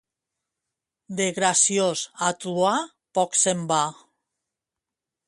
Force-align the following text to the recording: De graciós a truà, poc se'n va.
De 1.19 1.27
graciós 1.35 2.01
a 2.29 2.31
truà, 2.45 2.73
poc 3.19 3.39
se'n 3.43 3.63
va. 3.73 3.83